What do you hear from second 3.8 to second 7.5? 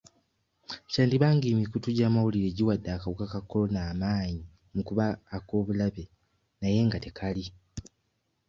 amaanyi mu kuba ak'obulabe naye nga tekali.